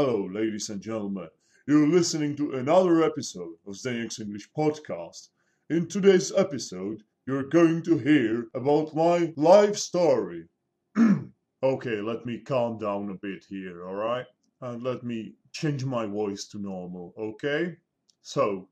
[0.00, 1.26] Hello, ladies and gentlemen.
[1.66, 5.30] You're listening to another episode of Zdenek's English Podcast.
[5.70, 10.44] In today's episode, you're going to hear about my life story.
[11.64, 14.26] okay, let me calm down a bit here, alright?
[14.60, 17.74] And let me change my voice to normal, okay?
[18.22, 18.68] So,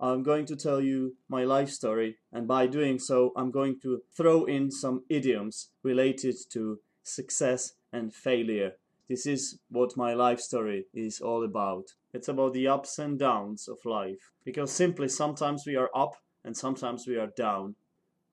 [0.00, 4.00] I'm going to tell you my life story, and by doing so, I'm going to
[4.16, 8.72] throw in some idioms related to success and failure.
[9.10, 11.94] This is what my life story is all about.
[12.14, 14.30] It's about the ups and downs of life.
[14.44, 16.14] Because simply, sometimes we are up
[16.44, 17.74] and sometimes we are down.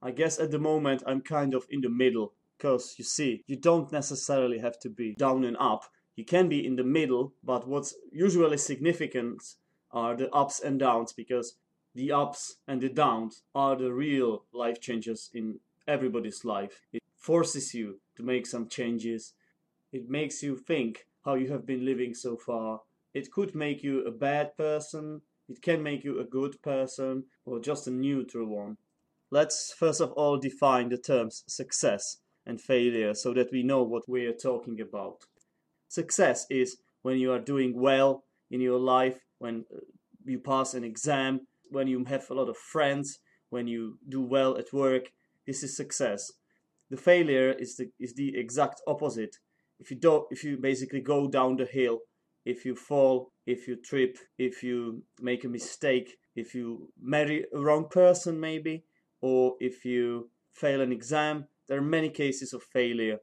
[0.03, 2.34] I guess at the moment I'm kind of in the middle.
[2.55, 5.86] Because you see, you don't necessarily have to be down and up.
[6.16, 9.41] You can be in the middle, but what's usually significant
[9.89, 11.55] are the ups and downs because
[11.95, 16.81] the ups and the downs are the real life changes in everybody's life.
[16.94, 19.34] It forces you to make some changes.
[19.91, 22.81] It makes you think how you have been living so far.
[23.13, 27.59] It could make you a bad person, it can make you a good person, or
[27.59, 28.77] just a neutral one.
[29.31, 34.07] Let's first of all define the terms success and failure so that we know what
[34.07, 35.25] we are talking about.
[35.88, 39.79] Success is when you are doing well in your life, when uh,
[40.25, 44.57] you pass an exam, when you have a lot of friends, when you do well
[44.57, 45.11] at work.
[45.45, 46.31] This is success.
[46.89, 49.38] The failure is the is the exact opposite.
[49.80, 52.00] If you don't, if you basically go down the hill,
[52.45, 57.59] if you fall, if you trip, if you make a mistake, if you marry a
[57.59, 58.86] wrong person, maybe,
[59.22, 63.19] or if you fail an exam, there are many cases of failure.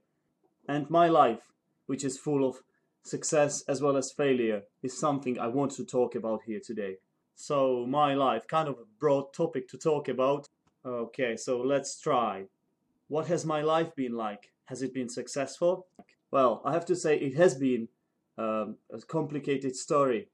[0.69, 1.53] And my life,
[1.87, 2.57] which is full of
[3.03, 6.97] success as well as failure, is something I want to talk about here today.
[7.35, 10.49] So, my life, kind of a broad topic to talk about.
[10.87, 12.45] Okay, so let's try.
[13.09, 14.53] What has my life been like?
[14.67, 15.87] Has it been successful?
[16.35, 17.87] Well, I have to say it has been
[18.37, 20.31] um, a complicated story,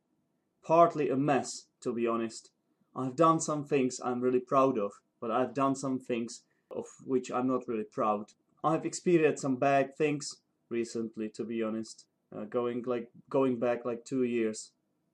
[0.64, 2.52] partly a mess, to be honest.
[2.96, 6.40] I've done some things I'm really proud of, but I've done some things
[6.70, 8.32] of which I'm not really proud.
[8.64, 10.36] I've experienced some bad things
[10.70, 14.70] recently, to be honest, uh, going like going back like two years.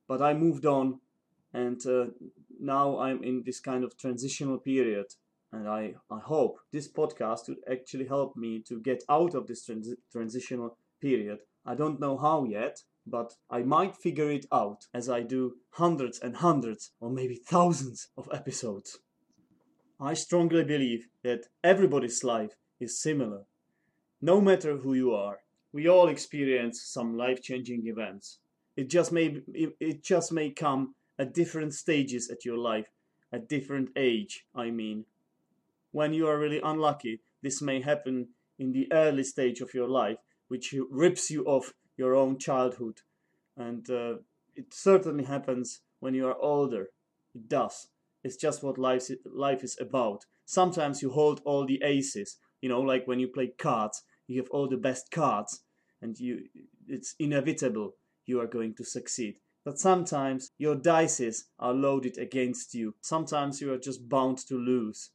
[0.07, 1.01] But I moved on,
[1.53, 2.11] and uh,
[2.61, 5.07] now I'm in this kind of transitional period.
[5.57, 9.65] And I, I hope this podcast will actually help me to get out of this
[9.65, 11.39] trans- transitional period.
[11.65, 16.19] I don't know how yet, but I might figure it out as I do hundreds
[16.19, 18.99] and hundreds or maybe thousands of episodes.
[19.99, 23.45] I strongly believe that everybody's life is similar.
[24.21, 25.39] No matter who you are,
[25.73, 28.41] we all experience some life-changing events.
[28.77, 29.41] It just may
[29.81, 32.89] it just may come at different stages at your life,
[33.33, 35.07] at different age, I mean.
[35.97, 40.19] When you are really unlucky, this may happen in the early stage of your life,
[40.49, 42.99] which rips you off your own childhood.
[43.57, 44.17] And uh,
[44.55, 46.91] it certainly happens when you are older.
[47.35, 47.89] It does.
[48.23, 50.27] It's just what life life is about.
[50.45, 54.51] Sometimes you hold all the aces, you know, like when you play cards, you have
[54.51, 55.63] all the best cards,
[56.03, 56.43] and you
[56.87, 57.95] it's inevitable
[58.27, 59.37] you are going to succeed.
[59.65, 62.97] But sometimes your dices are loaded against you.
[63.01, 65.09] Sometimes you are just bound to lose.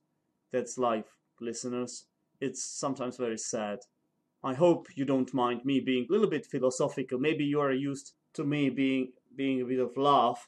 [0.51, 2.05] That's life, listeners.
[2.39, 3.79] It's sometimes very sad.
[4.43, 7.19] I hope you don't mind me being a little bit philosophical.
[7.19, 10.47] Maybe you are used to me being being a bit of laugh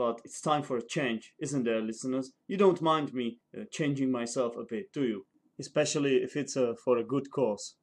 [0.00, 2.32] but it's time for a change, isn't there, listeners?
[2.46, 5.26] You don't mind me uh, changing myself a bit, do you?
[5.58, 7.74] Especially if it's uh, for a good cause.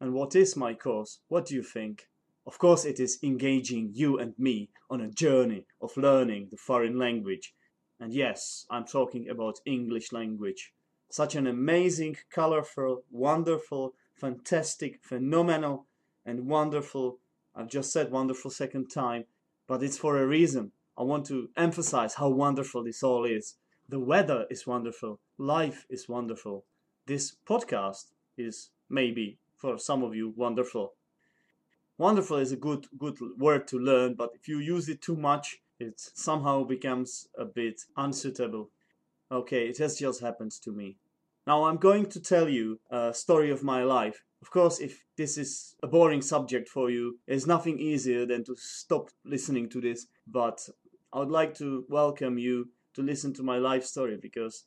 [0.00, 1.18] And what is my cause?
[1.26, 2.04] What do you think?
[2.46, 6.96] Of course, it is engaging you and me on a journey of learning the foreign
[6.96, 7.52] language.
[7.98, 10.72] And yes, I'm talking about English language.
[11.10, 15.86] Such an amazing, colorful, wonderful, fantastic, phenomenal,
[16.26, 17.18] and wonderful.
[17.54, 19.24] I've just said wonderful second time,
[19.66, 20.72] but it's for a reason.
[20.96, 23.54] I want to emphasize how wonderful this all is.
[23.88, 25.20] The weather is wonderful.
[25.38, 26.64] Life is wonderful.
[27.06, 30.92] This podcast is maybe for some of you wonderful.
[31.96, 35.58] Wonderful is a good good word to learn, but if you use it too much,
[35.80, 38.70] it somehow becomes a bit unsuitable.
[39.30, 40.96] Okay, it has just happened to me.
[41.46, 44.24] Now I'm going to tell you a story of my life.
[44.40, 48.54] Of course, if this is a boring subject for you, there's nothing easier than to
[48.56, 50.06] stop listening to this.
[50.26, 50.66] But
[51.12, 54.64] I would like to welcome you to listen to my life story because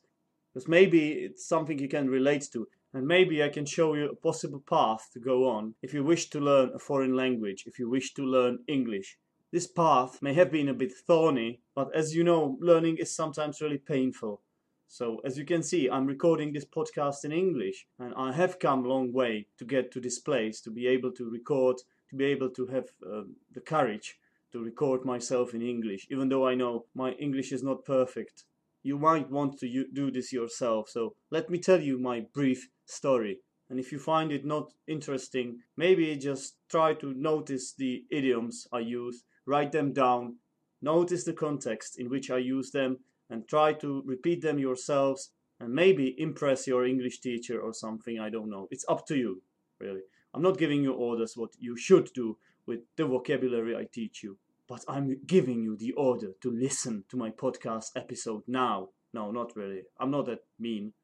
[0.52, 4.16] because maybe it's something you can relate to and maybe I can show you a
[4.16, 7.88] possible path to go on if you wish to learn a foreign language, if you
[7.88, 9.18] wish to learn English.
[9.50, 13.60] This path may have been a bit thorny, but as you know, learning is sometimes
[13.60, 14.40] really painful.
[14.92, 18.84] So, as you can see, I'm recording this podcast in English, and I have come
[18.84, 21.78] a long way to get to this place, to be able to record,
[22.10, 23.22] to be able to have uh,
[23.54, 24.18] the courage
[24.52, 28.44] to record myself in English, even though I know my English is not perfect.
[28.82, 33.38] You might want to do this yourself, so let me tell you my brief story.
[33.70, 38.80] And if you find it not interesting, maybe just try to notice the idioms I
[38.80, 40.36] use, write them down,
[40.82, 42.98] notice the context in which I use them,
[43.30, 45.30] and try to repeat them yourselves
[45.60, 48.18] and maybe impress your English teacher or something.
[48.18, 48.68] I don't know.
[48.70, 49.42] It's up to you,
[49.78, 50.02] really.
[50.34, 52.36] I'm not giving you orders what you should do
[52.66, 54.38] with the vocabulary I teach you,
[54.68, 58.88] but I'm giving you the order to listen to my podcast episode now.
[59.12, 59.82] No, not really.
[60.00, 60.94] I'm not that mean.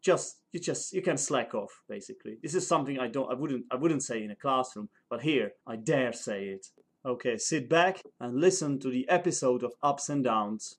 [0.00, 2.38] Just you just you can slack off basically.
[2.42, 5.52] This is something I don't I wouldn't I wouldn't say in a classroom, but here
[5.66, 6.66] I dare say it.
[7.06, 10.76] Okay, sit back and listen to the episode of Ups and Downs.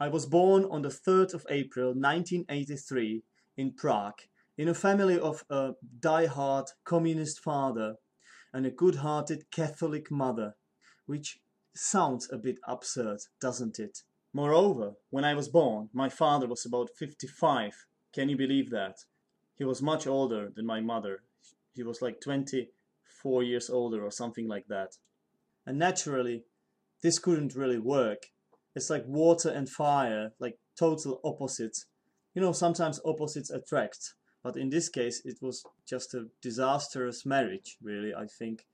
[0.00, 3.22] I was born on the 3rd of April 1983
[3.56, 4.20] in Prague
[4.56, 7.96] in a family of a die-hard communist father
[8.52, 10.54] and a good-hearted Catholic mother,
[11.06, 11.40] which
[11.74, 14.02] sounds a bit absurd, doesn't it?
[14.32, 17.72] Moreover, when I was born, my father was about 55.
[18.14, 19.04] Can you believe that?
[19.56, 21.22] He was much older than my mother.
[21.74, 22.20] He was like
[23.22, 24.96] 24 years older or something like that.
[25.66, 26.44] And naturally,
[27.02, 28.26] this couldn't really work
[28.78, 31.86] it's like water and fire, like total opposites.
[32.34, 37.76] You know, sometimes opposites attract, but in this case, it was just a disastrous marriage,
[37.82, 38.66] really, I think.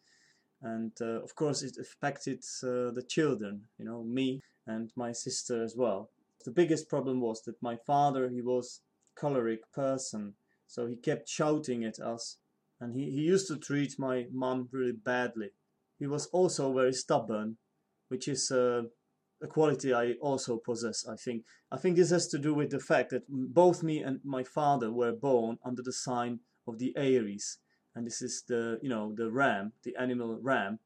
[0.61, 5.65] And uh, of course, it affected uh, the children, you know, me and my sister
[5.65, 6.11] as well.
[6.45, 8.83] The biggest problem was that my father, he was
[9.19, 10.35] choleric person,
[10.67, 12.37] so he kept shouting at us,
[12.81, 15.51] and he, he used to treat my mom really badly.
[15.99, 17.57] He was also very stubborn,
[18.09, 18.83] which is uh,
[19.43, 21.45] a quality I also possess, I think.
[21.71, 24.91] I think this has to do with the fact that both me and my father
[24.91, 27.59] were born under the sign of the Aries.
[27.95, 30.81] And this is the, you know, the ram, the animal ram.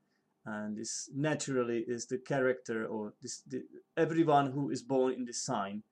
[0.44, 3.62] And this naturally is the character or this, the,
[3.96, 5.82] everyone who is born in this sign.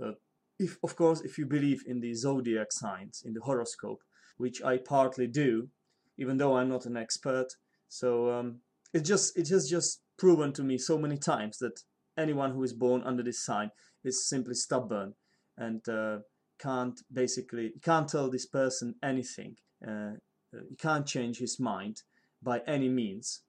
[0.00, 0.12] Uh,
[0.58, 4.02] if, of course, if you believe in the zodiac signs, in the horoscope,
[4.36, 5.68] which I partly do,
[6.16, 7.48] even though I'm not an expert.
[7.88, 8.60] So um,
[8.92, 11.80] it just it has just proven to me so many times that
[12.16, 13.70] anyone who is born under this sign
[14.04, 15.14] is simply stubborn
[15.56, 16.18] and uh,
[16.58, 19.56] can't basically can't tell this person anything.
[19.86, 20.12] Uh,
[20.52, 22.02] you can't change his mind
[22.42, 23.42] by any means.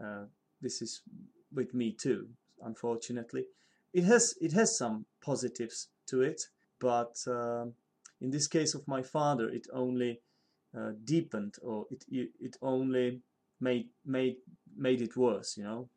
[0.00, 0.24] Uh,
[0.60, 1.02] this is
[1.52, 2.28] with me too,
[2.62, 3.44] unfortunately.
[3.92, 6.40] It has it has some positives to it,
[6.78, 7.74] but um,
[8.20, 10.20] in this case of my father, it only
[10.76, 13.20] uh, deepened or it it only
[13.60, 14.36] made made
[14.76, 15.56] made it worse.
[15.56, 15.88] You know,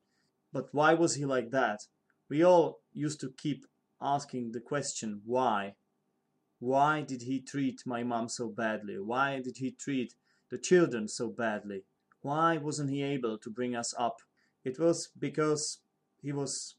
[0.52, 1.80] but why was he like that?
[2.30, 3.66] We all used to keep
[4.02, 5.76] asking the question why.
[6.60, 8.98] Why did he treat my mom so badly?
[8.98, 10.16] Why did he treat
[10.50, 11.84] the children so badly?
[12.22, 14.18] Why wasn't he able to bring us up?
[14.64, 15.80] It was because
[16.22, 16.76] he was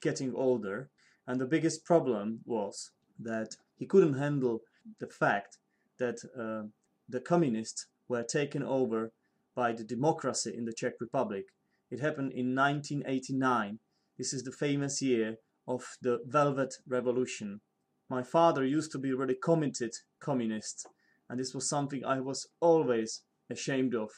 [0.00, 0.88] getting older,
[1.26, 4.60] and the biggest problem was that he couldn't handle
[4.98, 5.58] the fact
[5.98, 6.68] that uh,
[7.08, 9.12] the communists were taken over
[9.54, 11.46] by the democracy in the Czech Republic
[11.90, 13.78] it happened in 1989.
[14.18, 17.60] This is the famous year of the Velvet Revolution.
[18.08, 20.88] My father used to be a really committed communist,
[21.28, 24.10] and this was something I was always ashamed of.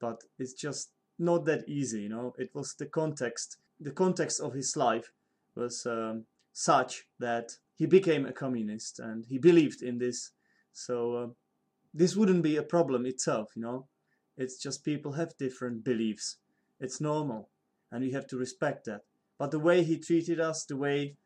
[0.00, 2.34] But it's just not that easy, you know.
[2.38, 3.58] It was the context.
[3.78, 5.12] The context of his life
[5.56, 10.32] was um, such that he became a communist and he believed in this.
[10.72, 11.26] So uh,
[11.92, 13.86] this wouldn't be a problem itself, you know.
[14.36, 16.36] It's just people have different beliefs.
[16.78, 17.50] It's normal,
[17.90, 19.02] and we have to respect that.
[19.38, 21.16] But the way he treated us, the way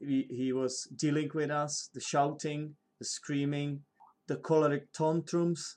[0.00, 3.80] he, he was dealing with us, the shouting, the screaming,
[4.28, 5.76] the choleric tantrums,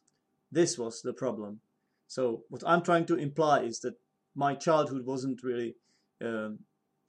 [0.52, 1.60] this was the problem.
[2.08, 3.96] So what I'm trying to imply is that
[4.36, 5.76] my childhood wasn't really
[6.24, 6.60] um,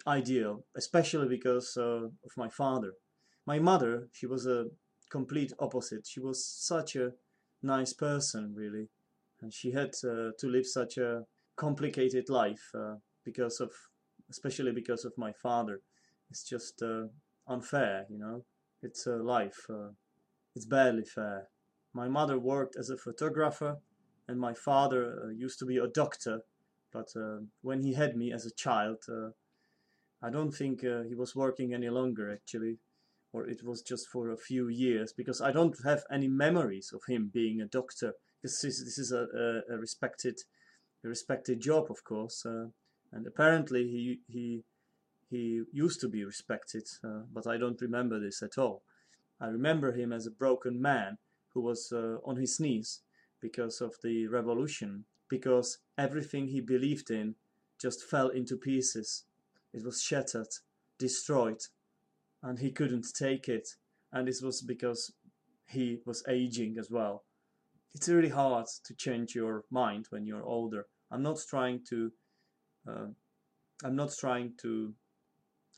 [0.07, 2.93] ideal, especially because uh, of my father.
[3.47, 4.67] My mother, she was a
[5.11, 6.07] complete opposite.
[6.07, 7.13] She was such a
[7.63, 8.89] nice person, really,
[9.41, 11.23] and she had uh, to live such a
[11.57, 13.71] complicated life uh, because of,
[14.31, 15.81] especially because of my father.
[16.31, 17.05] It's just uh,
[17.47, 18.45] unfair, you know.
[18.83, 19.67] It's a life.
[19.69, 19.91] Uh,
[20.55, 21.49] it's barely fair.
[21.95, 23.79] My mother worked as a photographer,
[24.29, 26.43] and my father uh, used to be a doctor.
[26.93, 27.09] But
[27.61, 28.97] when he had me as a child,
[30.23, 32.79] I don't think he was working any longer actually
[33.33, 37.03] or it was just for a few years because I don't have any memories of
[37.07, 38.15] him being a doctor.
[38.43, 40.41] This is this is a, a, a respected
[41.05, 42.67] a respected job, of course, uh,
[43.13, 44.65] and apparently he he
[45.31, 48.83] he used to be respected, uh, but I don't remember this at all.
[49.41, 53.01] I remember him as a broken man who who was uh, on his knees
[53.41, 57.35] because of the revolution, because everything he believed in
[57.81, 59.25] just fell into pieces.
[59.73, 60.49] It was shattered,
[60.99, 61.61] destroyed,
[62.43, 63.69] and he couldn't take it.
[64.13, 65.13] And this was because
[65.69, 67.25] he was aging as well.
[67.95, 70.87] It's really hard to change your mind when you're older.
[71.11, 72.13] I'm not trying to.
[72.87, 73.07] Uh,
[73.85, 74.95] I'm not trying to.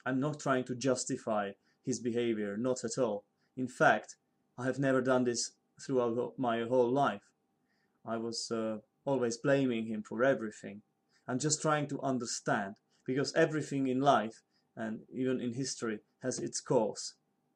[0.06, 1.52] I'm not trying to justify
[1.84, 2.56] his behavior.
[2.56, 3.24] Not at all.
[3.56, 4.16] In fact,
[4.58, 5.52] I have never done this
[5.84, 7.22] throughout my whole life.
[8.06, 10.82] I was uh, always blaming him for everything.
[11.28, 12.76] I'm just trying to understand
[13.06, 14.42] because everything in life
[14.76, 17.14] and even in history has its cause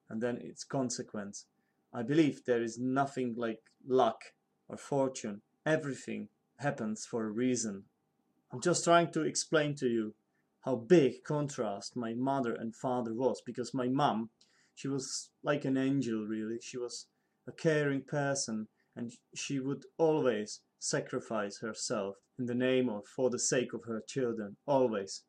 [0.09, 1.47] and then its consequence.
[1.93, 4.21] I believe there is nothing like luck
[4.69, 5.43] or fortune.
[5.65, 7.85] Everything happens for a reason.
[8.53, 10.15] I'm just trying to explain to you
[10.65, 14.31] how big contrast my mother and father was because my mom
[14.75, 17.07] she was like an angel really she was
[17.47, 23.39] a caring person and she would always sacrifice herself in the name of for the
[23.39, 25.23] sake of her children always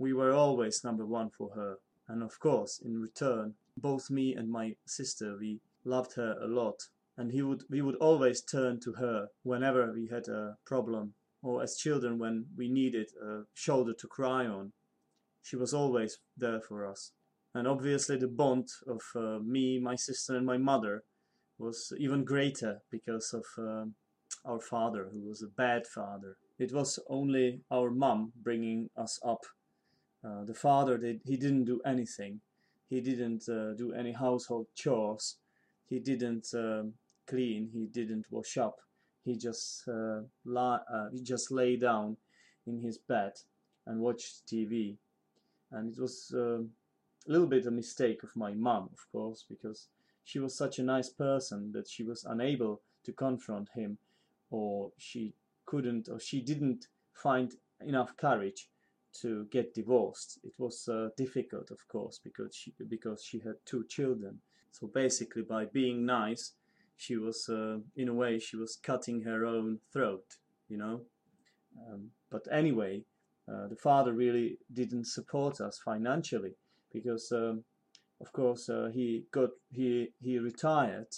[0.00, 1.76] we were always number one for her.
[2.08, 6.78] And of course in return both me and my sister we loved her a lot.
[7.18, 11.62] And he would we would always turn to her whenever we had a problem or
[11.62, 14.72] as children when we needed a shoulder to cry on.
[15.42, 17.12] She was always there for us.
[17.54, 21.04] And obviously the bond of uh, me my sister and my mother
[21.58, 23.84] was even greater because of uh,
[24.46, 26.36] our father who was a bad father.
[26.58, 29.44] It was only our mom bringing us up
[30.24, 32.40] uh, the father did he didn't do anything.
[32.88, 35.36] He didn't uh, do any household chores.
[35.88, 36.94] He didn't um,
[37.26, 37.70] clean.
[37.72, 38.80] He didn't wash up.
[39.24, 42.16] He just uh, la- uh, he just lay down
[42.66, 43.32] in his bed
[43.86, 44.96] and watched tv
[45.72, 46.70] and it was um,
[47.28, 49.88] a little bit a mistake of my mom of course because
[50.24, 53.98] she was such a nice person that she was unable to confront him
[54.50, 55.32] or she
[55.66, 57.54] couldn't or she didn't find
[57.86, 58.68] enough courage
[59.22, 60.38] to get divorced.
[60.44, 64.40] It was uh, difficult of course because she because she had two children.
[64.72, 66.52] So basically by being nice
[66.96, 70.36] she was uh, in a way she was cutting her own throat
[70.68, 71.00] you know?
[71.88, 73.02] Um, but anyway
[73.48, 76.54] uh, the father really didn't support us financially
[76.92, 77.64] because um,
[78.20, 81.08] of course uh, he got he he retired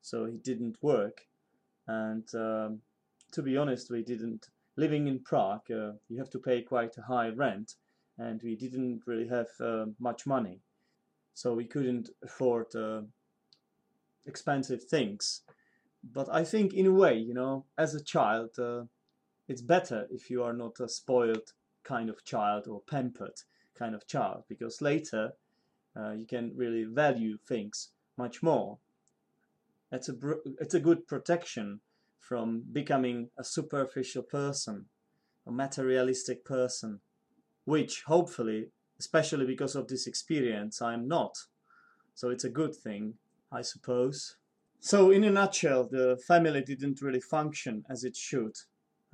[0.00, 1.22] so he didn't work.
[1.86, 2.80] And um,
[3.32, 7.02] to be honest we didn't living in prague uh, you have to pay quite a
[7.02, 7.74] high rent
[8.18, 10.60] and we didn't really have uh, much money
[11.34, 13.02] so we couldn't afford uh,
[14.26, 15.42] expensive things
[16.12, 18.50] but i think in a way you know as a child
[19.46, 21.52] it's better if you are not a spoiled
[21.84, 23.38] kind of child or pampered
[23.78, 25.32] kind of child because later
[25.96, 28.78] uh, you can really value things much more.
[29.92, 30.14] It's a
[30.60, 31.80] it's a good protection
[32.28, 34.86] from becoming a superficial person,
[35.46, 37.00] a materialistic person,
[37.64, 38.66] which hopefully,
[38.98, 41.36] especially because of this experience, I'm not.
[42.14, 43.14] So it's a good thing,
[43.52, 44.36] I suppose.
[44.80, 48.56] So in a nutshell, the family didn't really function as it should.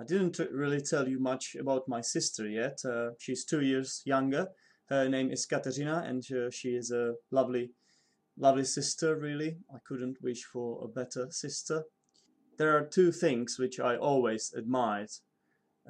[0.01, 2.79] I didn't really tell you much about my sister yet.
[2.85, 4.49] Uh, she's two years younger
[4.91, 7.71] her name is Katerina, and uh, she is a lovely,
[8.37, 9.57] lovely sister, really.
[9.73, 11.85] I couldn't wish for a better sister.
[12.61, 15.13] There are two things which I always admired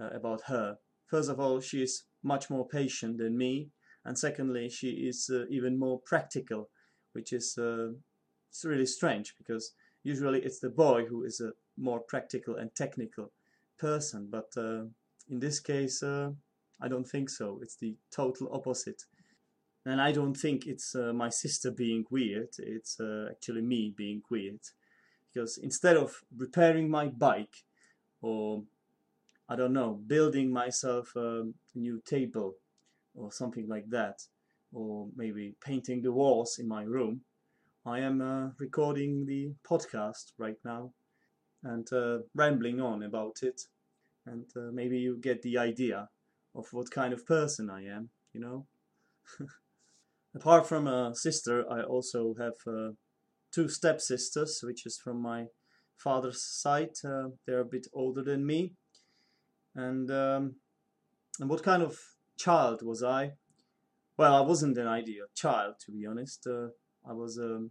[0.01, 0.79] uh, about her.
[1.09, 3.71] First of all, she is much more patient than me,
[4.05, 6.71] and secondly, she is uh, even more practical,
[7.13, 7.89] which is uh,
[8.63, 9.73] really strange because
[10.05, 13.33] usually it's the boy who is a more practical and technical
[13.77, 14.85] person, but uh,
[15.29, 16.31] in this case, uh,
[16.81, 17.59] I don't think so.
[17.63, 19.03] It's the total opposite.
[19.85, 24.61] And I don't think it's uh, my sister being weird, it's actually me being weird.
[25.33, 27.65] Because instead of repairing my bike
[28.21, 28.63] or,
[29.49, 31.45] I don't know, building myself a
[31.75, 32.55] new table
[33.15, 34.23] or something like that,
[34.73, 37.23] or maybe painting the walls in my room,
[37.85, 40.93] I am uh, recording the podcast right now
[41.63, 43.63] and uh, rambling on about it.
[44.27, 46.09] And uh, maybe you get the idea
[46.55, 48.67] of what kind of person I am, you know.
[50.35, 52.91] Apart from a sister, I also have uh,
[53.53, 55.47] two stepsisters, which is from my
[55.97, 56.93] father's side.
[57.05, 58.75] Uh, they're a bit older than me.
[59.75, 60.57] And um,
[61.39, 61.99] and what kind of
[62.39, 63.33] child was I?
[64.17, 66.47] Well, I wasn't an ideal child, to be honest.
[66.47, 66.69] Uh,
[67.09, 67.71] I was a um,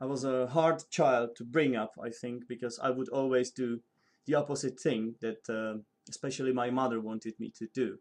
[0.00, 3.80] was a hard child to bring up, I think, because I would always do
[4.26, 7.98] the opposite thing that, uh, especially my mother wanted me to do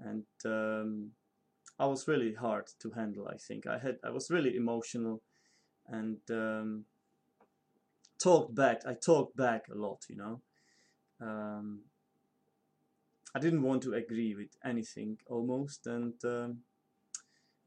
[0.00, 1.10] and um,
[1.78, 3.28] I was really hard to handle.
[3.28, 5.22] I think I had I was really emotional
[5.88, 6.84] and um,
[8.18, 8.82] talked back.
[8.86, 10.40] I talked back a lot, you know.
[11.20, 11.80] Um,
[13.34, 16.58] I didn't want to agree with anything almost, and um,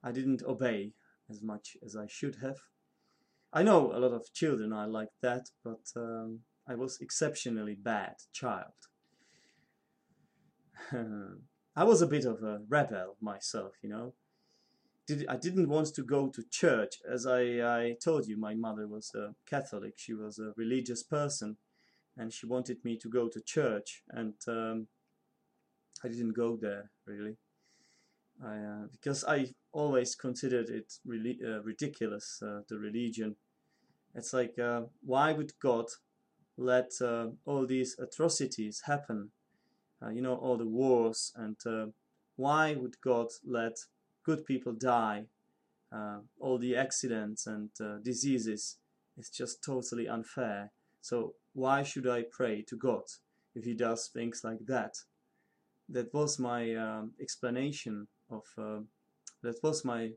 [0.03, 0.93] I didn't obey
[1.29, 2.57] as much as I should have.
[3.51, 8.15] I know a lot of children are like that, but um, I was exceptionally bad
[8.33, 8.73] child.
[11.75, 14.13] I was a bit of a rebel myself, you know.
[15.07, 18.37] Did, I didn't want to go to church, as I, I told you.
[18.37, 21.55] My mother was a Catholic; she was a religious person,
[22.17, 24.87] and she wanted me to go to church, and um,
[26.03, 27.37] I didn't go there really.
[28.43, 33.37] I, uh, because I always considered it really uh, ridiculous, uh, the religion.
[34.13, 35.85] It's like, uh, why would God
[36.57, 39.31] let uh, all these atrocities happen?
[40.03, 41.55] Uh, you know, all the wars, and
[42.35, 43.77] why would God let
[44.27, 45.25] good people die?
[46.39, 47.69] all the accidents and
[48.03, 48.77] diseases.
[49.17, 50.71] It's just totally unfair.
[51.01, 53.03] So why should I pray to God
[53.55, 54.95] if He does things like that?
[55.89, 58.81] That was my um, explanation of uh,
[59.41, 60.11] that was my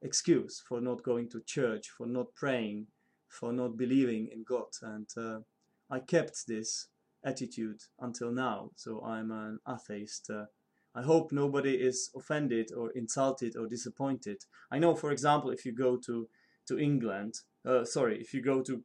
[0.00, 2.86] excuse for not going to church, for not praying,
[3.28, 5.40] for not believing in God, and uh,
[5.90, 6.88] I kept this
[7.22, 8.70] attitude until now.
[8.76, 10.30] So I'm an atheist.
[10.98, 14.38] I hope nobody is offended or insulted or disappointed.
[14.68, 16.28] I know, for example, if you go to
[16.66, 18.82] to England, uh, sorry, if you go to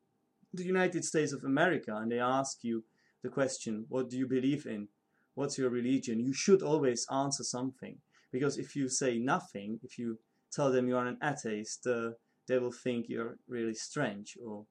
[0.54, 2.84] the United States of America and they ask you
[3.24, 4.90] the question, "What do you believe in?
[5.34, 7.96] What's your religion?" You should always answer something
[8.32, 10.20] because if you say nothing, if you
[10.52, 12.12] tell them you are an atheist, uh,
[12.48, 14.66] they will think you're really strange or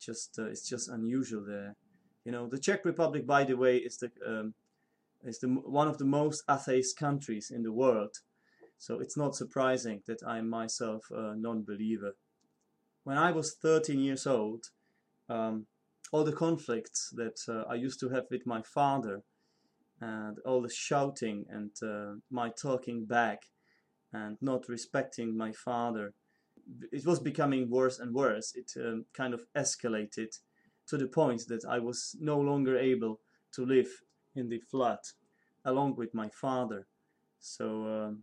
[0.00, 1.76] just uh, it's just unusual there.
[2.24, 4.54] You know, the Czech Republic, by the way, is the um,
[5.24, 8.16] is the one of the most atheist countries in the world.
[8.78, 12.12] So it's not surprising that I'm myself a non-believer.
[13.04, 14.64] When I was 13 years old,
[15.28, 15.66] um,
[16.12, 19.22] all the conflicts that uh, I used to have with my father
[20.00, 23.42] and all the shouting and uh, my talking back
[24.12, 26.14] and not respecting my father
[26.92, 30.28] it was becoming worse and worse it um, kind of escalated
[30.86, 33.20] to the point that i was no longer able
[33.52, 33.88] to live
[34.34, 35.12] in the flat
[35.64, 36.86] along with my father.
[37.38, 38.22] So um,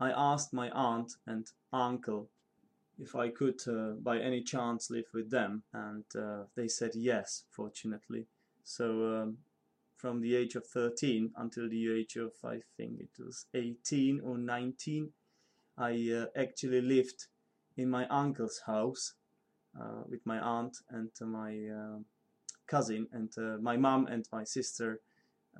[0.00, 2.28] i asked my aunt and uncle
[2.98, 7.44] if i could uh, by any chance live with them and uh, they said yes
[7.50, 8.26] fortunately.
[8.64, 8.86] So
[9.22, 9.38] um,
[9.96, 14.38] from the age of 13 until the age of I think it was 18 or
[14.38, 15.12] 19
[15.76, 17.26] I uh, actually lived
[17.76, 19.14] in my uncle's house
[19.78, 21.52] uh, with my aunt and my
[22.66, 25.00] cousin and uh, my mom and my sister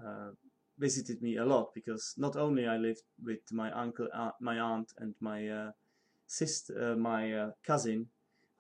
[0.05, 0.31] uh,
[0.79, 4.93] visited me a lot because not only I lived with my uncle uh, my aunt
[4.99, 5.71] and my
[6.27, 8.09] sister my cousin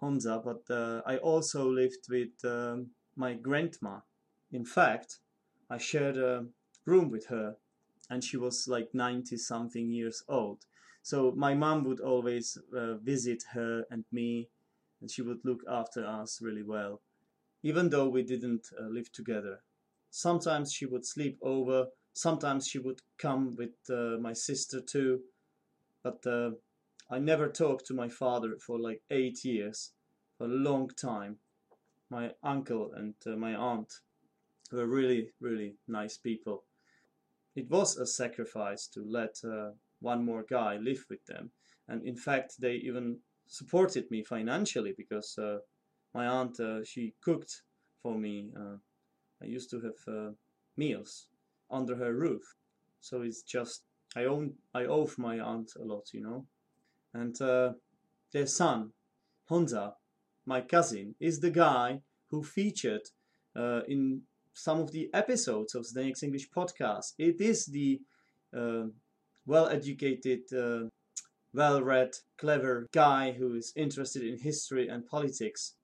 [0.01, 0.63] Honza but
[1.07, 4.01] I also lived with um, my grandma
[4.53, 5.19] in fact
[5.71, 6.47] I shared a
[6.85, 7.57] room with her
[8.11, 10.65] and she was like 90 something years old.
[11.03, 14.49] So my mom would always uh, visit her and me
[15.01, 17.01] and she would look after us really well,
[17.63, 19.61] even though we didn't uh, live together.
[20.17, 25.19] Sometimes she would sleep over, sometimes she would come with uh, my sister too,
[26.05, 26.53] but uh,
[27.11, 29.91] I never talked to my father for like eight years,
[30.39, 31.39] for a long time.
[32.11, 33.93] My uncle and uh, my aunt
[34.71, 36.63] were really, really nice people.
[37.57, 41.51] It was a sacrifice to let uh, one more guy live with them.
[41.89, 45.59] And in fact, they even supported me financially because uh,
[46.15, 47.63] my aunt, uh, she cooked
[48.01, 48.53] for me.
[49.45, 50.31] Uh, I used to have uh,
[50.77, 51.29] meals
[51.71, 52.43] under her roof.
[53.01, 53.83] So it's just,
[54.17, 56.47] I, own, I owe my aunt a lot, you know.
[57.13, 57.73] And uh,
[58.33, 58.93] their son,
[59.51, 59.93] Honza,
[60.47, 63.09] my cousin, is the guy who featured
[63.89, 67.13] in some of the episodes of Zdeněk's English podcast.
[67.19, 68.01] It is the
[68.57, 68.89] uh,
[69.47, 70.89] well-educated, uh,
[71.53, 75.75] well-read, clever guy who is interested in history and politics.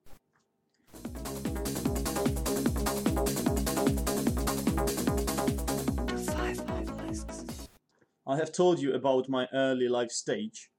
[8.30, 10.70] I have told you about my early life stage,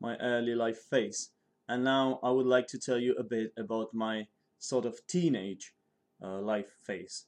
[0.00, 1.30] my early life phase,
[1.68, 4.26] and now I would like to tell you a bit about my
[4.58, 5.72] sort of teenage
[6.20, 7.26] uh, life phase.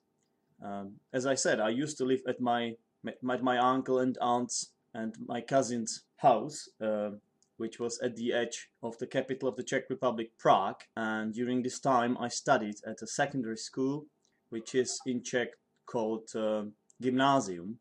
[0.60, 2.74] Um, as I said, I used to live at my
[3.22, 7.10] my, uncle and aunt's and my cousin's house, uh,
[7.56, 10.82] which was at the edge of the capital of the Czech Republic, Prague.
[10.96, 14.06] And during this time, I studied at a secondary school,
[14.48, 15.50] which is in Czech
[15.86, 16.64] called uh,
[17.00, 17.78] gymnasium.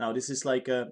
[0.00, 0.88] Now, this is like a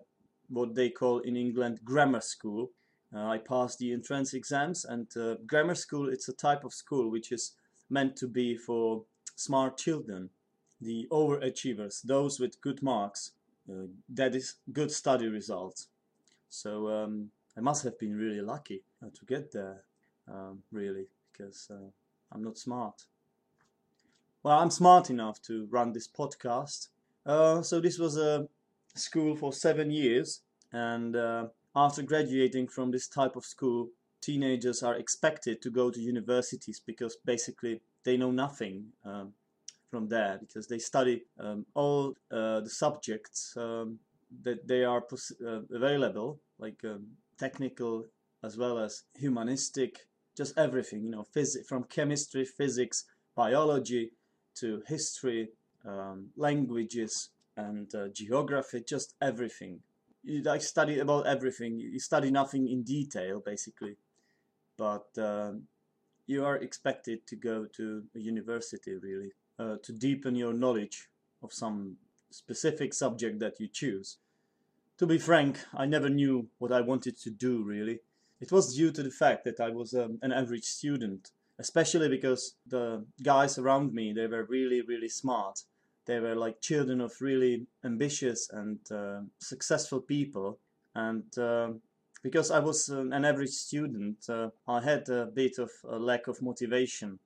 [0.48, 2.70] what they call in England grammar school.
[3.14, 7.10] Uh, I passed the entrance exams, and uh, grammar school it's a type of school
[7.10, 7.52] which is
[7.90, 9.04] meant to be for
[9.36, 10.30] smart children,
[10.80, 13.32] the overachievers, those with good marks,
[13.70, 15.88] uh, that is good study results.
[16.48, 19.82] So um, I must have been really lucky uh, to get there,
[20.30, 21.90] um, really, because uh,
[22.32, 23.04] I'm not smart.
[24.42, 26.88] Well, I'm smart enough to run this podcast.
[27.24, 28.46] Uh, so this was a
[28.94, 30.40] school for seven years,
[30.72, 33.88] and uh, after graduating from this type of school,
[34.20, 39.32] teenagers are expected to go to universities because basically they know nothing um,
[39.90, 43.98] from there because they study um, all uh, the subjects um,
[44.42, 45.02] that they are
[45.46, 47.06] uh, available, like um,
[47.38, 48.04] technical
[48.42, 53.04] as well as humanistic, just everything, you know, phys- from chemistry, physics,
[53.34, 54.10] biology
[54.54, 55.48] to history,
[55.86, 59.80] um, languages, and uh, geography, just everything.
[60.22, 61.78] You like study about everything.
[61.78, 63.96] You study nothing in detail, basically,
[64.76, 65.64] but um,
[66.26, 71.08] you are expected to go to a university really uh, to deepen your knowledge
[71.42, 71.96] of some
[72.30, 74.18] specific subject that you choose.
[74.98, 78.00] To be frank, I never knew what I wanted to do really.
[78.40, 82.54] It was due to the fact that I was um, an average student, especially because
[82.66, 85.60] the guys around me they were really really smart.
[86.06, 90.58] They were like children of really ambitious and uh, successful people,
[90.94, 91.72] and uh,
[92.22, 96.40] because I was an average student, uh, I had a bit of a lack of
[96.40, 97.18] motivation.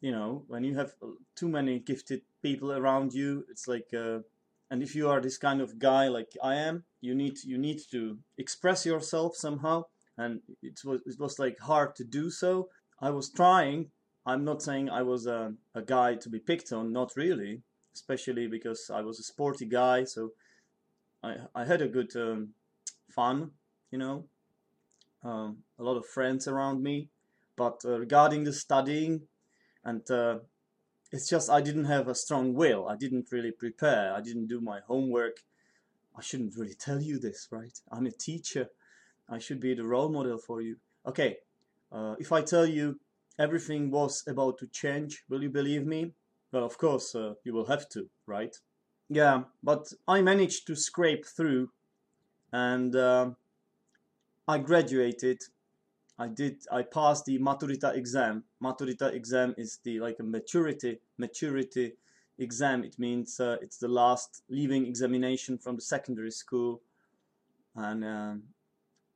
[0.00, 0.94] You know, when you have
[1.36, 4.18] too many gifted people around you, it's like, uh,
[4.68, 7.80] and if you are this kind of guy like I am, you need you need
[7.92, 9.84] to express yourself somehow,
[10.18, 12.68] and it was it was like hard to do so.
[13.00, 13.90] I was trying.
[14.26, 17.62] I'm not saying I was a, a guy to be picked on, not really,
[17.94, 20.30] especially because I was a sporty guy, so
[21.22, 22.54] I I had a good um,
[23.14, 23.52] fun,
[23.90, 24.24] you know,
[25.24, 27.08] um, a lot of friends around me.
[27.56, 29.22] But uh, regarding the studying,
[29.84, 30.38] and uh,
[31.12, 32.88] it's just I didn't have a strong will.
[32.88, 34.14] I didn't really prepare.
[34.14, 35.36] I didn't do my homework.
[36.16, 37.78] I shouldn't really tell you this, right?
[37.90, 38.68] I'm a teacher.
[39.28, 40.76] I should be the role model for you.
[41.06, 41.38] Okay,
[41.90, 43.00] uh, if I tell you
[43.38, 46.12] everything was about to change, will you believe me?
[46.52, 48.54] Well, of course, uh, you will have to, right?
[49.08, 51.70] Yeah, but I managed to scrape through
[52.52, 53.30] and uh,
[54.46, 55.40] I graduated.
[56.18, 56.62] I did.
[56.70, 58.44] I passed the maturita exam.
[58.62, 61.94] Maturita exam is the like a maturity maturity
[62.38, 62.84] exam.
[62.84, 66.82] It means uh, it's the last leaving examination from the secondary school,
[67.74, 68.42] and um,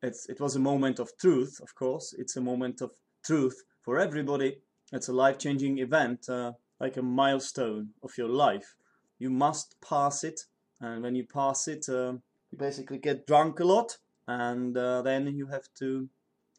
[0.03, 1.61] it's it was a moment of truth.
[1.63, 2.93] Of course, it's a moment of
[3.25, 4.59] truth for everybody.
[4.93, 8.75] It's a life changing event, uh, like a milestone of your life.
[9.19, 10.43] You must pass it,
[10.81, 12.15] and when you pass it, uh,
[12.51, 16.09] you basically get drunk a lot and uh, then you have to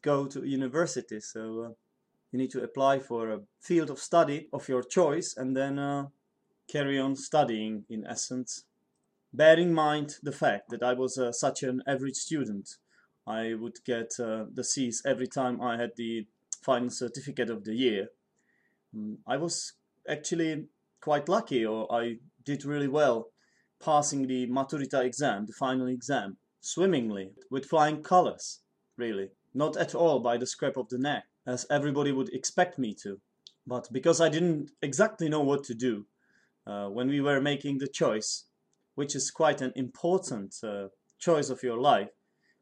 [0.02, 1.20] go to university.
[1.20, 1.68] So uh,
[2.32, 6.06] you need to apply for a field of study of your choice and then uh,
[6.70, 8.64] carry on studying in essence.
[9.32, 12.76] Bear in mind the fact that I was uh, such an average student.
[13.26, 16.26] I would get uh, the C's every time I had the
[16.62, 18.08] final certificate of the year.
[18.94, 19.74] Um, I was
[20.08, 20.66] actually
[21.00, 23.30] quite lucky, or I did really well
[23.80, 28.60] passing the Maturita exam, the final exam swimmingly, with flying colors,
[28.96, 29.30] really.
[29.54, 33.20] Not at all by the scrap of the neck, as everybody would expect me to.
[33.66, 36.06] But because I didn't exactly know what to do
[36.66, 38.44] uh, when we were making the choice,
[38.94, 42.10] which is quite an important uh, choice of your life,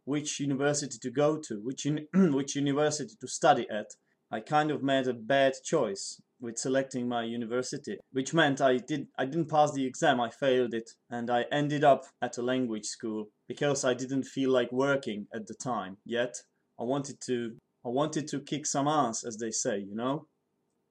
[0.05, 3.95] which university to go to, which, which university to study at,
[4.31, 9.09] I kind of made a bad choice with selecting my university, which meant I did
[9.19, 12.87] I didn't pass the exam, I failed it, and I ended up at a language
[12.87, 15.97] school because I didn't feel like working at the time.
[16.05, 16.35] Yet
[16.79, 20.27] I wanted to I wanted to kick some ass, as they say, you know,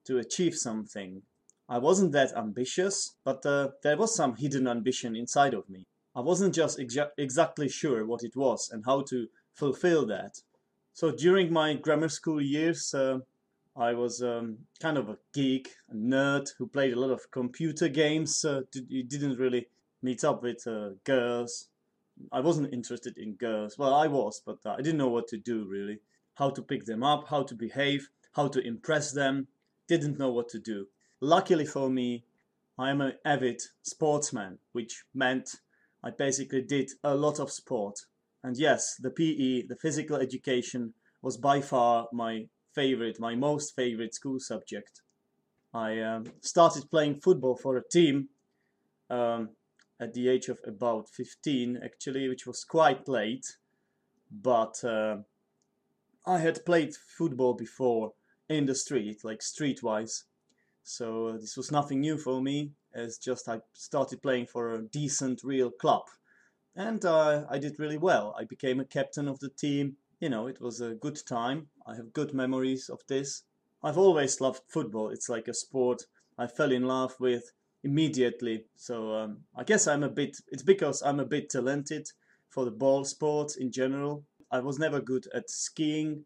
[0.05, 1.21] to achieve something.
[1.67, 5.85] I wasn't that ambitious, but uh, there was some hidden ambition inside of me.
[6.15, 10.35] I wasn't just exa- exactly sure what it was and how to fulfill that.
[10.93, 13.19] So during my grammar school years, uh,
[13.77, 17.89] I was um, kind of a geek, a nerd who played a lot of computer
[17.89, 18.45] games.
[18.45, 19.67] Uh, did, didn't really
[20.01, 21.67] meet up with uh, girls.
[22.31, 23.77] I wasn't interested in girls.
[23.77, 25.99] Well, I was, but I didn't know what to do really.
[26.35, 29.47] How to pick them up, how to behave, how to impress them.
[29.87, 30.87] Didn't know what to do.
[31.19, 32.23] Luckily for me,
[32.77, 35.55] I am an avid sportsman, which meant
[36.03, 38.05] I basically did a lot of sport.
[38.43, 44.13] And yes, the PE, the physical education, was by far my favorite, my most favorite
[44.13, 45.01] school subject.
[45.73, 48.29] I um, started playing football for a team
[49.09, 49.49] um,
[49.99, 53.57] at the age of about 15, actually, which was quite late.
[54.31, 55.17] But uh,
[56.25, 58.13] I had played football before
[58.49, 60.23] in the street, like streetwise.
[60.83, 62.71] So uh, this was nothing new for me.
[62.93, 66.03] It's just I started playing for a decent real club,
[66.75, 68.35] and uh, I did really well.
[68.39, 69.97] I became a captain of the team.
[70.19, 71.69] You know, it was a good time.
[71.85, 73.43] I have good memories of this.
[73.83, 75.09] I've always loved football.
[75.09, 76.03] It's like a sport
[76.37, 77.51] I fell in love with
[77.83, 78.65] immediately.
[78.75, 80.37] So um, I guess I'm a bit.
[80.49, 82.09] It's because I'm a bit talented
[82.49, 84.25] for the ball sports in general.
[84.51, 86.25] I was never good at skiing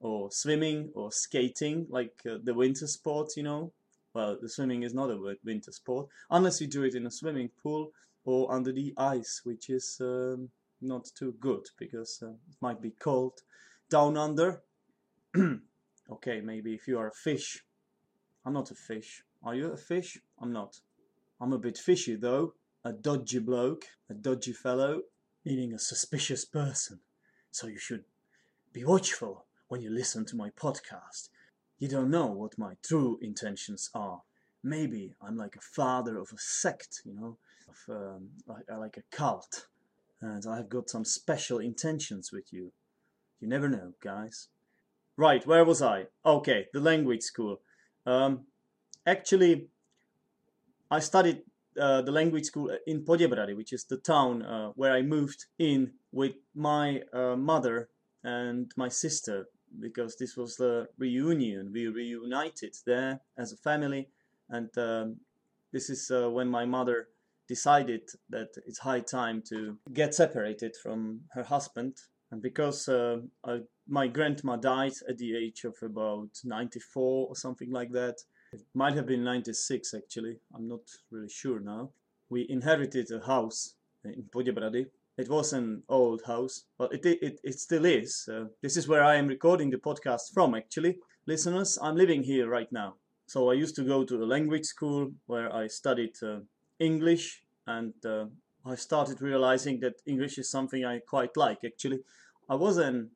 [0.00, 3.72] or swimming or skating like uh, the winter sports, you know.
[4.14, 7.50] Well, the swimming is not a winter sport unless you do it in a swimming
[7.62, 7.92] pool
[8.24, 12.90] or under the ice, which is um, not too good because uh, it might be
[12.90, 13.42] cold
[13.90, 14.62] down under.
[16.10, 17.64] okay, maybe if you are a fish.
[18.44, 19.22] I'm not a fish.
[19.42, 20.18] Are you a fish?
[20.40, 20.80] I'm not.
[21.40, 22.54] I'm a bit fishy though.
[22.84, 25.02] A dodgy bloke, a dodgy fellow,
[25.44, 27.00] meaning a suspicious person.
[27.50, 28.04] So you should
[28.72, 31.28] be watchful when you listen to my podcast.
[31.78, 34.22] You don't know what my true intentions are.
[34.62, 37.36] Maybe I'm like a father of a sect, you know,
[37.68, 39.66] of um, like, like a cult,
[40.20, 42.72] and I've got some special intentions with you.
[43.40, 44.48] You never know, guys.
[45.16, 46.06] Right, where was I?
[46.24, 47.60] Okay, the language school.
[48.06, 48.46] Um,
[49.06, 49.68] actually,
[50.90, 51.42] I studied
[51.78, 55.92] uh, the language school in Poděbrady, which is the town uh, where I moved in
[56.12, 57.88] with my uh, mother
[58.24, 59.46] and my sister,
[59.80, 61.70] because this was the reunion.
[61.72, 64.08] We reunited there as a family,
[64.48, 65.16] and um,
[65.72, 67.08] this is uh, when my mother
[67.48, 71.96] decided that it's high time to get separated from her husband.
[72.30, 77.70] And because uh, I, my grandma died at the age of about 94 or something
[77.72, 78.16] like that,
[78.52, 80.80] it might have been 96 actually, I'm not
[81.10, 81.90] really sure now.
[82.30, 84.86] We inherited a house in Poděbrady.
[85.16, 88.28] It was an old house, but it, it, it still is.
[88.32, 90.98] Uh, this is where I am recording the podcast from actually.
[91.26, 92.94] Listeners, I'm living here right now.
[93.26, 96.38] So I used to go to a language school where I studied uh,
[96.78, 98.26] English and uh,
[98.64, 102.00] I started realizing that English is something I quite like actually.
[102.48, 103.10] I was an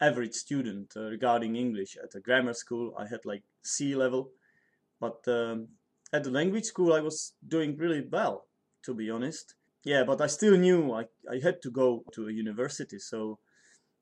[0.00, 2.94] average student uh, regarding English at a grammar school.
[2.98, 4.32] I had like C level
[5.00, 5.68] but um,
[6.12, 8.46] at the language school, I was doing really well,
[8.84, 9.54] to be honest.
[9.82, 13.38] Yeah, but I still knew I, I had to go to a university, so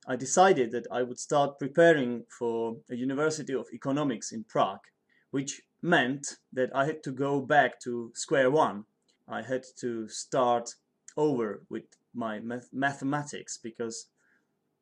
[0.07, 4.87] I decided that I would start preparing for a University of Economics in Prague,
[5.31, 8.85] which meant that I had to go back to square one.
[9.29, 10.75] I had to start
[11.17, 14.07] over with my math- mathematics because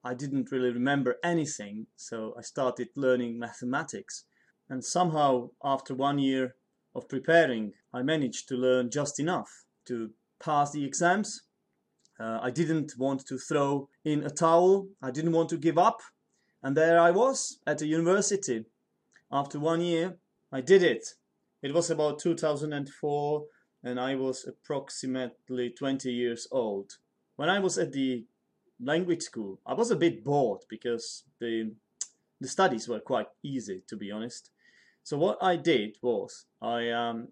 [0.05, 4.25] I didn't really remember anything, so I started learning mathematics
[4.69, 6.55] and somehow after one year
[6.95, 11.43] of preparing I managed to learn just enough to pass the exams.
[12.19, 16.01] Uh, I didn't want to throw in a towel, I didn't want to give up,
[16.63, 18.65] and there I was at the university.
[19.31, 20.19] After one year,
[20.53, 21.15] I did it.
[21.63, 23.47] It was about 2004,
[23.83, 26.93] and I was approximately 20 years old.
[27.37, 28.25] When I was at the
[28.81, 31.75] language school, I was a bit bored because the
[32.41, 34.51] the studies were quite easy, to be honest.
[35.03, 37.29] So what I did was I um,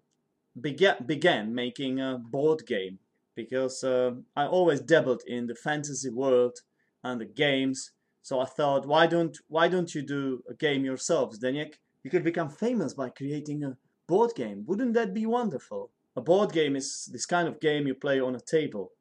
[0.59, 2.99] began began making a board game
[3.35, 6.59] because uh, I always dabbled in the fantasy world
[7.03, 7.91] and the games.
[8.21, 11.75] So I thought, why don't why don't you do a game yourselves, Zdeněk?
[12.05, 14.63] You could become famous by creating a board game.
[14.67, 15.91] Wouldn't that be wonderful?
[16.15, 18.91] A board game is this kind of game you play on a table.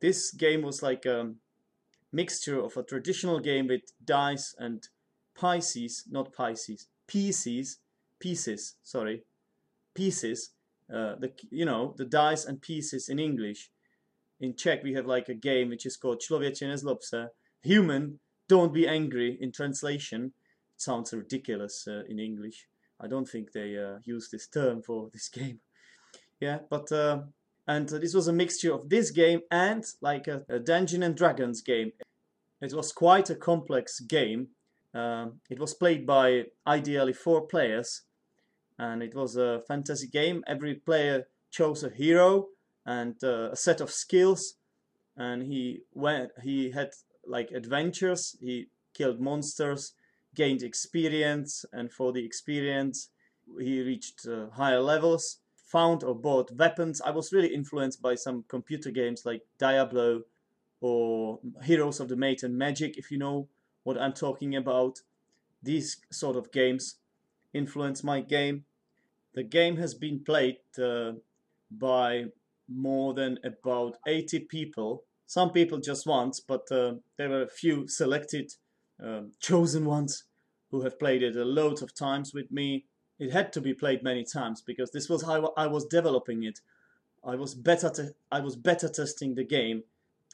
[0.00, 1.32] This game was like a
[2.12, 4.86] mixture of a traditional game with dice and
[5.34, 7.78] pieces, not pieces, pieces
[8.24, 9.22] pieces, sorry,
[9.94, 10.50] pieces,
[10.88, 13.70] uh, the you know the dice and pieces in English.
[14.40, 17.28] In Czech we have like a game which is called Člověče nezlob se.
[17.62, 19.36] Human, don't be angry.
[19.40, 20.32] In translation,
[20.76, 22.66] sounds ridiculous uh, in English.
[23.00, 25.60] I don't think they uh, use this term for this game.
[26.40, 27.22] Yeah, but uh,
[27.66, 31.62] and this was a mixture of this game and like a, a Dungeon and Dragons
[31.62, 31.92] game.
[32.60, 34.48] It was quite a complex game.
[34.94, 38.02] Um, it was played by ideally four players,
[38.78, 40.44] and it was a fantasy game.
[40.46, 42.48] Every player chose a hero
[42.86, 44.54] and uh, a set of skills,
[45.16, 46.30] and he went.
[46.42, 46.90] He had
[47.26, 48.36] like adventures.
[48.40, 49.94] He killed monsters,
[50.34, 53.10] gained experience, and for the experience,
[53.58, 55.38] he reached uh, higher levels.
[55.68, 57.00] Found or bought weapons.
[57.00, 60.22] I was really influenced by some computer games like Diablo
[60.80, 63.48] or Heroes of the Might and Magic, if you know
[63.82, 65.00] what I'm talking about.
[65.62, 66.96] These sort of games
[67.52, 68.66] influence my game.
[69.34, 71.12] The game has been played uh,
[71.70, 72.26] by
[72.68, 75.04] more than about 80 people.
[75.26, 78.52] Some people just once, but uh, there were a few selected,
[79.04, 80.24] um, chosen ones
[80.70, 82.86] who have played it a lot of times with me.
[83.18, 86.60] it had to be played many times because this was how I was developing it.
[87.24, 89.84] I was better to, I was better testing the game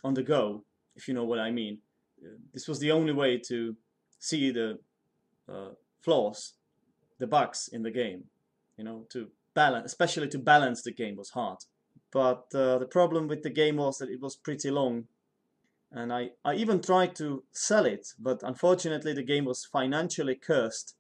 [0.03, 0.65] on the go,
[0.97, 1.79] if you know what I mean.
[2.55, 3.77] This was the only way to
[4.19, 4.79] see the
[5.47, 6.55] uh, flaws,
[7.19, 8.25] the bugs in the game.
[8.79, 11.59] You know, to balance, especially to balance the game was hard.
[12.11, 15.05] But uh, the problem with the game was that it was pretty long
[15.93, 20.95] and I, I even tried to sell it, but unfortunately the game was financially cursed.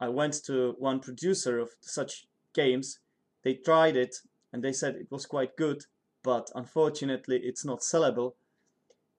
[0.00, 2.98] I went to one producer of such games,
[3.42, 4.16] they tried it
[4.52, 5.84] and they said it was quite good,
[6.22, 8.34] but unfortunately it's not sellable.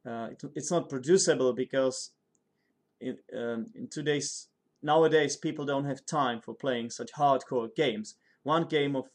[0.06, 2.12] Uh, it, it's not producible because
[3.02, 4.48] in, um, in today's
[4.84, 8.16] nowadays people don't have time for playing such hardcore games.
[8.44, 9.10] One game of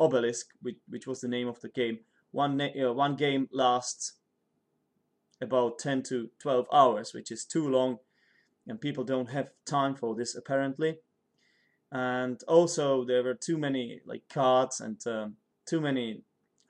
[0.00, 2.00] Obelisk, which, which was the name of the game,
[2.32, 4.14] one, uh, one game lasts
[5.42, 7.98] about 10 to 12 hours, which is too long,
[8.66, 10.98] and people don't have time for this apparently.
[11.90, 16.22] And also, there were too many like cards and um, too many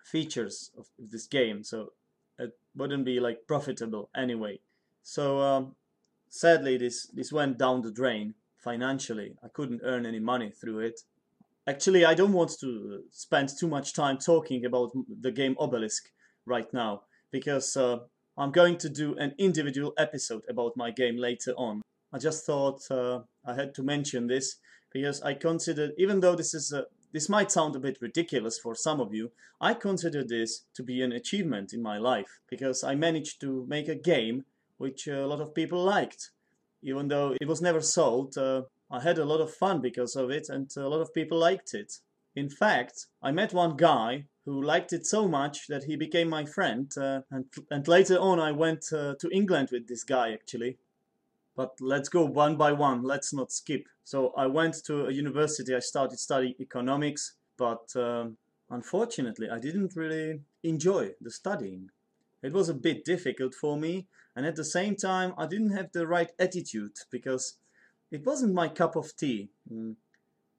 [0.05, 1.93] features of this game, so
[2.39, 4.59] it wouldn't be like profitable anyway.
[5.05, 5.77] So um,
[6.29, 9.37] sadly, this this went down the drain financially.
[9.45, 11.01] I couldn't earn any money through it.
[11.69, 16.11] Actually, I don't want to spend too much time talking about the game Obelisk
[16.47, 18.01] right now because uh,
[18.37, 21.83] I'm going to do an individual episode about my game later on.
[22.13, 24.57] I just thought uh, I had to mention this
[24.91, 28.75] because I consider, even though this is a, this might sound a bit ridiculous for
[28.75, 32.95] some of you, I consider this to be an achievement in my life because I
[32.95, 34.45] managed to make a game
[34.79, 36.31] which a lot of people liked.
[36.83, 40.31] Even though it was never sold, uh, I had a lot of fun because of
[40.31, 41.93] it and a lot of people liked it.
[42.35, 46.45] In fact, I met one guy who liked it so much that he became my
[46.45, 46.93] friend.
[46.97, 50.79] Uh, and, and later on, I went uh, to England with this guy actually.
[51.55, 53.85] But let's go one by one, let's not skip.
[54.05, 58.39] So I went to a university, I started studying economics, but um,
[58.71, 61.91] unfortunately, I didn't really enjoy the studying.
[62.43, 65.93] It was a bit difficult for me, and at the same time, I didn't have
[65.93, 67.59] the right attitude because
[68.11, 69.51] it wasn't my cup of tea.
[69.73, 69.97] Mm.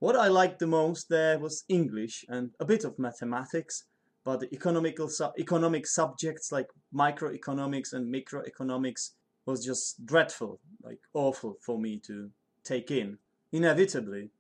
[0.04, 3.86] What I liked the most there was English and a bit of mathematics,
[4.26, 9.12] but the economical su economic subjects like microeconomics and microeconomics
[9.46, 12.32] was just dreadful, like awful for me to
[12.66, 13.18] take in.
[13.54, 14.32] Inevitably,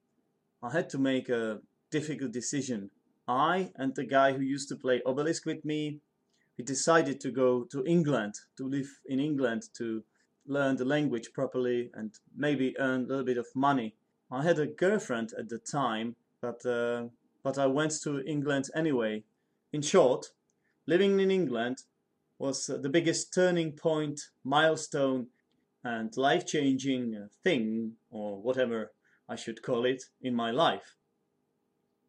[0.61, 2.89] I had to make a difficult decision.
[3.25, 6.01] I and the guy who used to play Obelisk with me,
[6.57, 10.03] we decided to go to England, to live in England, to
[10.45, 13.95] learn the language properly and maybe earn a little bit of money
[14.33, 17.09] I had a girlfriend at the time, but uh,
[17.43, 19.23] but I went to England anyway.
[19.71, 20.31] In short,
[20.87, 21.83] living in England
[22.39, 25.27] was the biggest turning point, milestone,
[25.83, 28.91] and life-changing thing, or whatever
[29.29, 30.95] I should call it, in my life.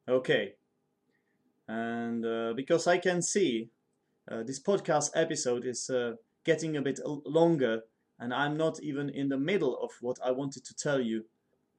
[0.08, 0.54] Okay,
[1.68, 3.68] and uh, because I can see
[4.30, 7.82] uh, this podcast episode is uh, getting a bit longer,
[8.18, 11.26] and I'm not even in the middle of what I wanted to tell you.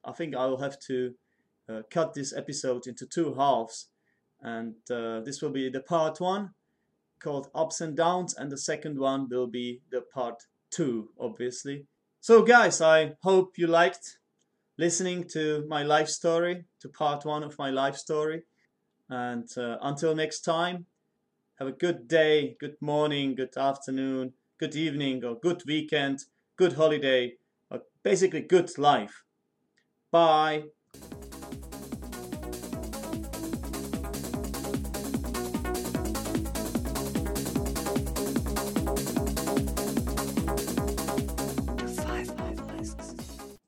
[0.06, 1.14] I think I will have to
[1.68, 3.88] uh, cut this episode into two halves.
[4.42, 6.52] And uh, this will be the part one
[7.20, 11.88] called Ups and Downs, and the second one will be the part two, obviously.
[12.22, 14.20] So, guys, I hope you liked
[14.78, 18.44] listening to my life story, to part one of my life story.
[19.10, 20.86] And uh, until next time,
[21.60, 26.26] have a good day, good morning, good afternoon, good evening, or good weekend,
[26.58, 27.34] good holiday,
[27.72, 29.25] or basically good life.
[30.16, 30.75] Bye.